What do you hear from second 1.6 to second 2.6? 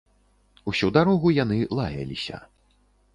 лаяліся.